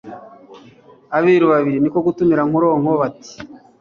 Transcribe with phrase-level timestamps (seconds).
[1.17, 3.33] Abiru babiri ni ko gutumira Nkoronko bati: